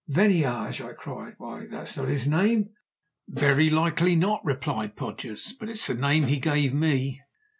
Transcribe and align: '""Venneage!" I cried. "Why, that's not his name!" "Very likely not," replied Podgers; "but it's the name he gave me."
'""Venneage!" 0.09 0.83
I 0.83 0.93
cried. 0.93 1.35
"Why, 1.37 1.67
that's 1.67 1.95
not 1.95 2.07
his 2.07 2.25
name!" 2.27 2.71
"Very 3.27 3.69
likely 3.69 4.15
not," 4.15 4.43
replied 4.43 4.95
Podgers; 4.95 5.53
"but 5.59 5.69
it's 5.69 5.85
the 5.85 5.93
name 5.93 6.23
he 6.23 6.39
gave 6.39 6.73
me." 6.73 7.21